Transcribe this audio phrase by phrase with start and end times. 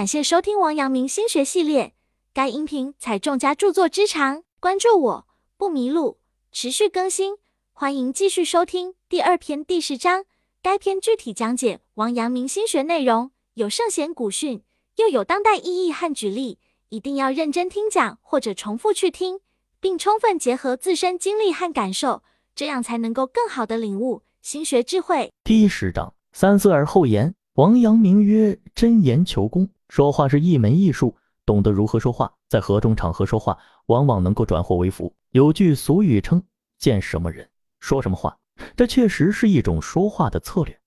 [0.00, 1.92] 感谢收听王阳明心学系列，
[2.32, 5.26] 该音频采众家著作之长，关注我
[5.58, 6.16] 不迷路，
[6.50, 7.34] 持续更新，
[7.74, 10.24] 欢迎继续收听第二篇第十章。
[10.62, 14.62] 该篇具体讲解王阳明心学内容，有圣贤古训，
[14.96, 16.58] 又有当代意义和举例，
[16.88, 19.40] 一定要认真听讲或者重复去听，
[19.80, 22.22] 并充分结合自身经历和感受，
[22.54, 25.30] 这样才能够更好的领悟心学智慧。
[25.44, 27.34] 第十章：三思而后言。
[27.54, 29.68] 王阳明曰：真言求功。
[29.90, 35.12] 说话是一门艺术，懂得如何说话，在何种场合说话，往往能够转祸为福。
[35.32, 36.40] 有句俗语称：
[36.78, 37.50] 见什么人
[37.80, 38.38] 说什么话，
[38.76, 40.80] 这确实是一种说话的策略。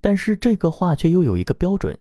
[0.00, 1.98] 但是这个话却又有一个标准，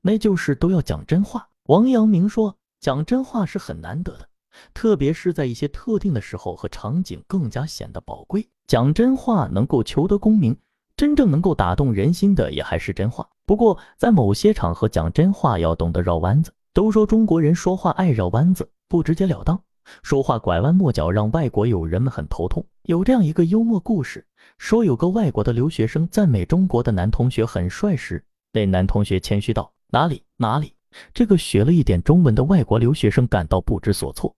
[0.00, 1.48] 那就是都要讲真话。
[1.66, 4.28] 王阳明说，讲真话是很难得的，
[4.74, 8.48] 特别是在一些特定的时候和场景，更加显得宝贵。
[8.66, 10.56] 讲真话能够求得功名。
[11.02, 13.28] 真正能够打动人心的也还是真话。
[13.44, 16.54] 不过，在某些场合讲真话要懂得绕弯子。
[16.72, 19.60] 都说中国人说话爱绕弯子，不直截了当，
[20.04, 22.64] 说话拐弯抹角，让外国友人们很头痛。
[22.84, 24.24] 有这样一个幽默故事，
[24.58, 30.72] 说有个外国的留学生赞美中国的男同学很帅时，那男同学谦虚道：“哪里哪里。”
[31.12, 34.32] 这个学了一点中文的外国留学生感到不知所措。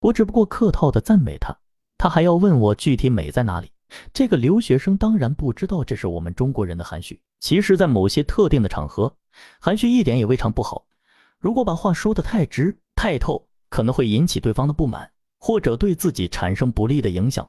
[0.00, 1.56] 我只不过客套的赞美他，
[1.96, 3.70] 他还要问我具体美在哪里。
[4.12, 7.20] 这个留学生当然不知道这是我们中国人的含蓄。
[7.40, 9.14] 其实，在某些特定的场合，
[9.60, 10.86] 含蓄一点也未尝不好。
[11.38, 17.48] 如果把话说得太直、太透，可能会引起对方的不满，或者对自己产生不利的影响。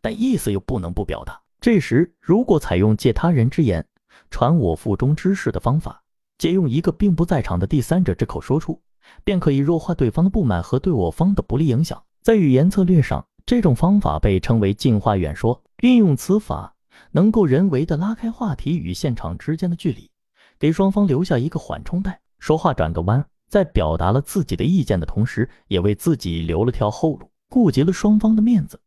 [0.00, 1.40] 但意思又不能不表达。
[1.60, 3.86] 这时，如果采用借他人之言
[4.30, 6.02] 传我腹中之事的方法，
[6.36, 8.80] 借用一个并不在场的第三者之口说出，
[9.22, 12.02] 便可以弱化对方的不满和对我方的不利影响。
[12.22, 15.62] 在语言策略上，这种方法被称为近话远说。
[15.80, 16.74] 运用此法，
[17.12, 20.10] 能够人为的拉开话题与现场之间的距离，
[20.58, 28.80] 给双方留下一个缓冲带，说话转个弯，在表达了自己的意见的同时，也为自己留了条后路，顾及了双方的面子，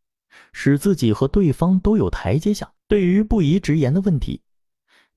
[0.52, 2.70] 使自己和对方都有台阶下。
[2.86, 4.42] 对于不宜直言的问题，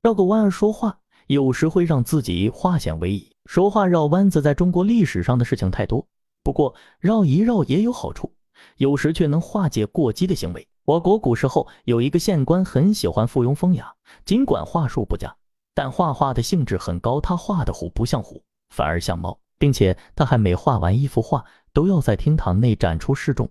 [0.01, 3.29] 绕个弯儿说话，有时会让自己化险为夷。
[3.47, 6.07] 说话绕弯子，在中国历史上的事情太多，
[6.41, 8.33] 不过绕一绕也有好处，
[8.77, 10.65] 有时却能化解过激的行为。
[10.85, 15.35] 我国古时候有一个县官，很喜欢附庸风雅，尽管画术不佳，
[15.73, 17.19] 但画画的兴致很高。
[17.19, 21.43] 他画的虎不像虎，反而像猫，并且他还每画完一幅画，
[21.73, 23.49] 都要在厅堂内展出示众，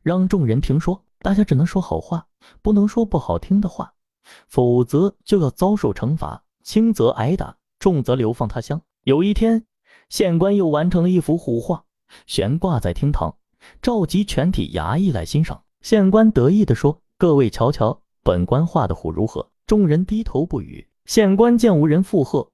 [0.00, 1.02] 让众人评说。
[1.18, 2.28] 大家只能说好话，
[2.62, 3.94] 不能说不好听的话，
[4.46, 8.80] 否则就要遭受惩罚，轻则挨打，重则流放他乡。
[9.02, 9.66] 有一天，
[10.08, 11.84] 县官又完成了一幅虎画，
[12.26, 13.38] 悬挂在厅堂，
[13.82, 15.64] 召集全体衙役来欣赏。
[15.86, 20.84] 县官得意地说：“各位瞧瞧，本官画的虎如何？”众人低头不语。
[21.04, 22.50] 县官见无人附和，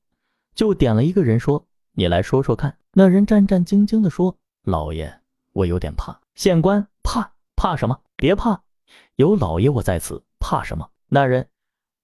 [0.54, 1.64] 就点了一个人说
[1.96, 5.20] ：“你来说说看。”那人战战兢兢地说：“老爷，
[5.54, 7.98] 我有点怕。”县官怕怕什么？
[8.16, 8.60] 别怕，
[9.16, 10.90] 有老爷我在此，怕什么？
[11.08, 11.48] 那人，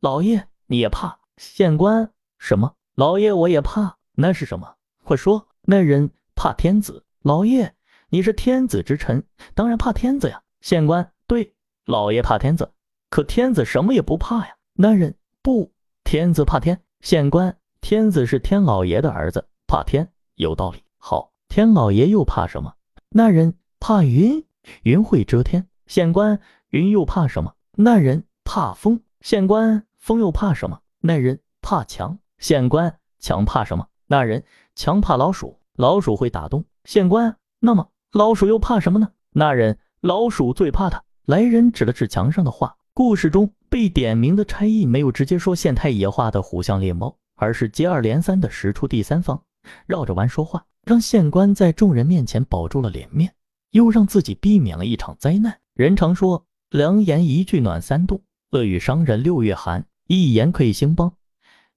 [0.01, 1.21] 老爷你也怕？
[1.37, 2.73] 县官什么？
[2.95, 3.99] 老爷我也怕。
[4.15, 4.77] 那是什么？
[5.05, 5.47] 快说。
[5.61, 7.05] 那人怕天子。
[7.21, 7.75] 老爷
[8.09, 9.23] 你是天子之臣，
[9.55, 10.43] 当然怕天子呀。
[10.63, 11.13] 县官。
[11.29, 12.73] 对，老爷怕天子，
[13.11, 14.57] 可天子什么也不怕呀。
[14.73, 15.71] 男人不，
[16.03, 16.81] 天子怕天。
[17.03, 20.83] 县官，天子是天老爷的儿子，怕天，有道理。
[20.97, 22.73] 好，天老爷又怕什么？
[23.11, 24.43] 那人怕云，
[24.85, 25.69] 云会遮天。
[25.87, 26.41] 县官，
[26.71, 27.55] 云又怕什么？
[27.77, 29.03] 那人怕风。
[29.21, 30.81] 县官，风又怕什么？
[31.01, 32.19] 那人怕墙。
[32.39, 33.87] 县官，墙怕什么？
[34.07, 34.45] 那人
[34.75, 36.65] 墙怕老鼠，老鼠会打洞。
[36.85, 39.13] 县官，那么老鼠又怕什么呢？
[39.33, 41.05] 那人老鼠最怕他。
[41.29, 49.39] 来人指了指墙上的画，故事中被点名的差役没有直接说县太爷画的虎像猎猫，而是接二连三的使出第三方，
[49.85, 53.31] 绕着弯说话，让县官在众人面前保住了脸面，
[53.73, 55.55] 又让自己避免了一场灾难。
[55.75, 58.23] 人常说，良言一句暖三冬，
[58.53, 59.85] 恶语伤人六月寒。
[60.07, 61.13] 一言可以兴邦，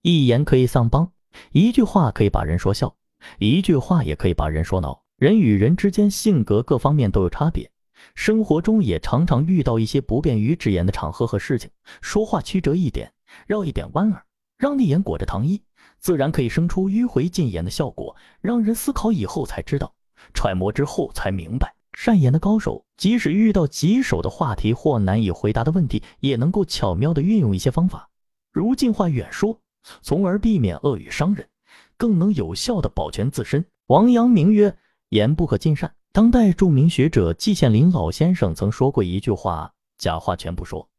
[0.01, 1.11] 一言可以丧邦。
[1.51, 2.95] 一句话可以把人说笑，
[3.37, 5.03] 一句话也可以把人说恼。
[5.17, 7.69] 人与人之间性格各方面都有差别。
[8.15, 11.69] 生活中也常常遇到一些不便于直言的场合和事情，
[12.01, 13.11] 说话曲折一点，
[13.47, 14.23] 绕一点弯儿，
[14.57, 15.61] 让逆言裹着糖衣，
[15.99, 19.93] 自然可以生出迂回进言的效果，让人思考以后才知道，
[20.33, 21.73] 揣摩之后才明白。
[21.93, 28.09] 善言的高手，即使遇到棘手的话题或难以回答的问题，也能够巧妙地运用一些方法，
[28.51, 29.59] 如近话远说，
[30.01, 31.49] 从而避免恶语伤人，
[31.97, 33.65] 更能有效地保全自身。
[33.87, 34.77] 王阳明曰
[35.09, 40.89] ：“言不可尽善。”当代著名学者季羡林老先生曾说过一句话：“假话全不说，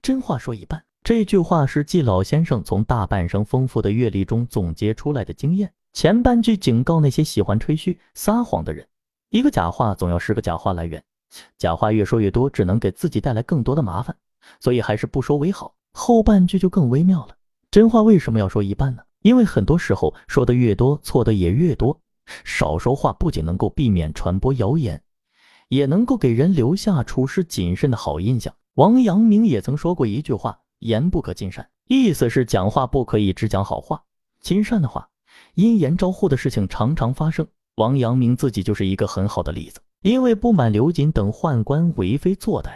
[0.00, 5.72] 真话说一半。”这句话是季老先生从大半生丰富的阅历中总结出来的经验。
[5.92, 8.86] 前半句警告那些喜欢吹嘘撒谎的人，
[9.30, 11.02] 一个假话总要十个假话来源，
[11.58, 14.16] 假话越说越多，只能给自己带来更多的麻烦，
[14.60, 15.74] 所以还是不说为好。
[15.92, 17.34] 后半句就更微妙了，
[17.68, 19.02] 真话为什么要说一半呢？
[19.22, 21.98] 因为很多时候说的越多，错的也越多。
[22.44, 25.02] 少说话不仅能够避免传播谣言，
[25.68, 28.54] 也能够给人留下处事谨慎的好印象。
[28.74, 34.02] 王阳明也曾说过一句话：“言不可尽善”，意思是讲话不可以只讲好话，
[34.40, 35.08] 亲善的话。
[35.54, 37.46] 因言招祸的事情常常发生，
[37.76, 39.80] 王阳明自己就是一个很好的例子。
[40.02, 42.70] 因为不满刘瑾等宦官为非作歹，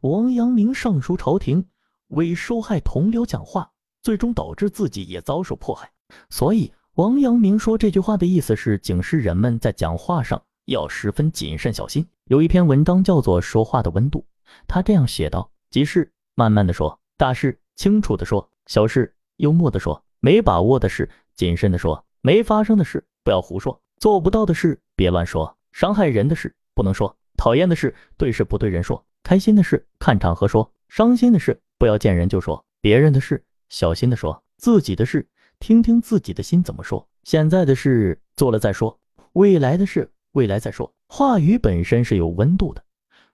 [0.00, 1.66] 王阳明上书朝廷，
[2.08, 3.70] 为受害同僚讲话，
[4.02, 5.90] 最终导致自己也遭受迫害。
[6.28, 12.06] 所以，王阳明说这句话的意思是警示人们在讲话上要十分谨慎小心。
[12.24, 14.20] 有一篇文章叫做《说话的温度》，
[14.66, 22.02] 他这样写道：即是慢慢的说，大事清楚的说，小事幽默的说，没把握的事谨慎的说。
[22.22, 35.28] 没发生的事不要胡说，做不到的事别乱说，伤害人的事不能说，讨厌的事对事不对人说，开心的事看场合说，伤心的事不要见人就说，别人的事小心的说，自己的事
[35.58, 38.98] 听听自己的心怎么说，现在的事做了再说，
[39.32, 40.92] 未来的事未来再说。
[41.08, 42.84] 话语本身是有温度的，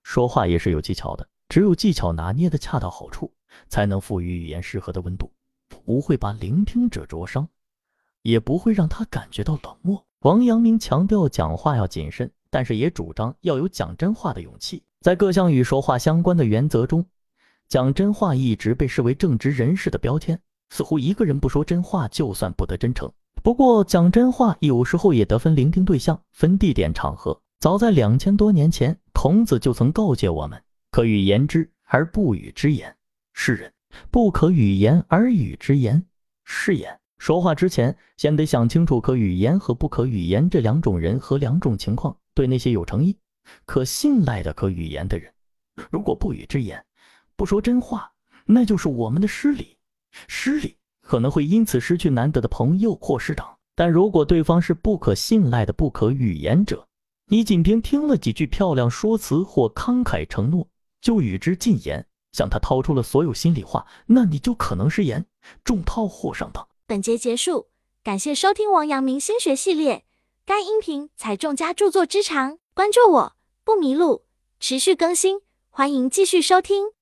[0.02, 3.32] 说话也是有技巧的，只有技巧拿捏的恰到好处，
[3.68, 5.30] 才能赋予语言适合的温度，
[5.84, 7.48] 不会把聆听者灼伤。
[8.22, 10.06] 也不会让他感觉到冷漠。
[10.20, 14.80] 王阳明强调讲话要谨慎，但是也主张要有讲真话的勇气。
[15.00, 17.04] 在各项与说话相关的原则中，
[17.66, 20.40] 讲真话一直被视为正直人士的标签。
[20.72, 23.06] 似乎一个人不说真话，就算不得真诚。
[23.42, 27.38] 不过，讲真话有时候也得分聆听对象、分地点、场合。
[27.60, 30.58] 早在两千多年前，孔子就曾告诫我们：
[30.90, 32.96] 可与言之而不与之言，
[33.34, 33.70] 是人；
[34.10, 36.02] 不可与言而与之言，
[36.46, 36.98] 是言。
[37.18, 42.16] 说话之前，先得想清楚可语言和不可语言这两种人和两种情况。
[42.32, 43.14] 对那些有诚意、
[43.66, 45.30] 可信赖的可语言的人，
[45.90, 46.82] 如果不与之言，
[47.36, 48.10] 不说真话，
[48.46, 49.76] 那就是我们的失礼。
[50.28, 53.56] 失礼可能会因此失去难得的朋友或师长。
[53.74, 56.86] 但如果对方是不可信赖的不可语言者，
[57.28, 60.68] 你仅凭听了几句漂亮说辞或慷慨承诺，
[61.00, 65.24] 就与之进言，向他掏出了所有心里话，那你就可能失言，
[65.64, 66.68] 中套或上当。
[66.86, 67.68] 本节结束，
[68.04, 70.04] 感谢收听王阳明心学系列。
[70.44, 73.32] 该音频采众家著作之长，关注我
[73.64, 74.24] 不迷路，
[74.60, 76.92] 持续更新，欢迎继续收听。